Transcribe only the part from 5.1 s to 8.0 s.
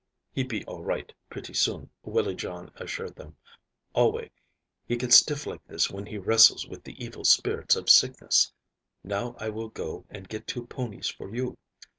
stiff like this when he wrestles with the evil spirits of